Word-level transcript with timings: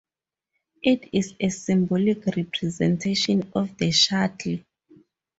It 0.81 1.09
is 1.13 1.35
a 1.39 1.49
symbolic 1.49 2.25
representation 2.25 3.51
of 3.53 3.77
the 3.77 3.91
shuttle. 3.91 4.57